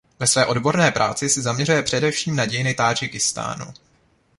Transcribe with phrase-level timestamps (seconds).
[0.19, 3.73] Ve své odborné práci se zaměřuje především na dějiny Tádžikistánu.